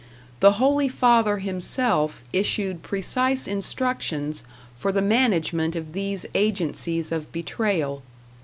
[0.39, 4.43] The Holy Father himself issued precise instructions
[4.75, 8.01] for the management of these agencies of betrayal.